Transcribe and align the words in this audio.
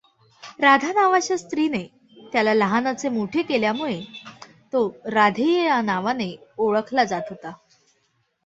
राधा 0.59 0.91
नावाच्या 0.91 1.37
स्त्रीने 1.37 1.83
त्याला 2.33 2.53
लहानाचे 2.53 3.09
मोठे 3.09 3.41
केल्यामुळे 3.41 3.99
तो 4.73 4.87
राधेय 5.05 5.61
ह्या 5.61 5.81
नावाने 5.81 6.35
ओळखला 6.57 7.03
जात 7.03 7.29
होता. 7.29 7.51